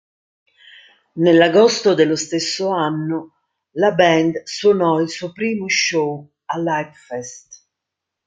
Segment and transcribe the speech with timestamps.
[1.19, 3.33] Nell'agosto dello stesso anno
[3.73, 7.67] la band suonò il suo primo show all'Hypefest.